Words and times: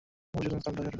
মধুসূদন 0.33 0.59
স্তব্ধ 0.61 0.77
হয়ে 0.77 0.79
রইল। 0.79 0.89